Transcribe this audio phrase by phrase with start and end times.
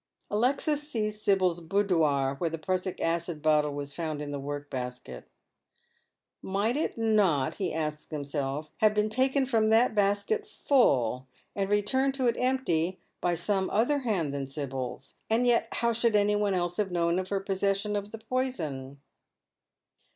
[0.31, 5.29] Alexis sees Sibyl's boudoir, where the prussic acid bottle was found in the work basket
[6.41, 12.15] Might it not, he asks himself, have been taken from that basket full, and returned
[12.15, 15.13] to it empty, by some other hand than Sibyl's?
[15.29, 18.97] And yet how should any one else have known of her possession of the poison